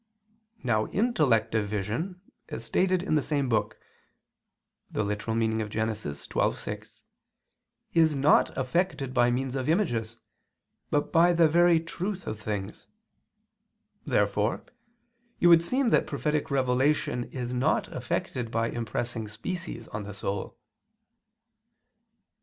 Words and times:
Now 0.63 0.85
intellective 0.87 1.69
vision, 1.69 2.19
as 2.49 2.65
stated 2.65 3.03
in 3.03 3.13
the 3.13 3.21
same 3.21 3.47
book 3.47 3.77
(Gen. 4.91 5.01
ad 5.01 5.05
lit. 5.07 5.69
xii, 6.01 6.53
6) 6.55 7.03
is 7.93 8.15
not 8.15 8.49
effected 8.57 9.13
by 9.13 9.29
means 9.29 9.53
of 9.53 9.69
images, 9.69 10.17
but 10.89 11.11
by 11.13 11.33
the 11.33 11.47
very 11.47 11.79
truth 11.79 12.25
of 12.25 12.39
things. 12.39 12.87
Therefore 14.03 14.65
it 15.39 15.45
would 15.45 15.63
seem 15.63 15.91
that 15.91 16.07
prophetic 16.07 16.49
revelation 16.49 17.25
is 17.25 17.53
not 17.53 17.87
effected 17.89 18.49
by 18.49 18.69
impressing 18.69 19.27
species 19.27 19.87
on 19.89 20.01
the 20.05 20.15
soul. 20.15 20.57